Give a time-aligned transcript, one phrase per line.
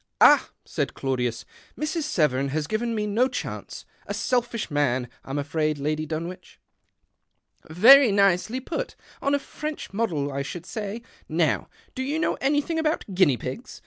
[0.19, 1.45] "Ah!" said Claudius,
[1.77, 2.01] "Mr.
[2.01, 3.85] Severn has ^iven me no chance.
[4.07, 6.59] A selfish man, I'm ifraid, Lady Dunwich.""
[7.69, 8.95] Very nicely put.
[9.21, 11.03] On a French model," should say.
[11.29, 13.79] Now, do you know anything ibout guinea pigs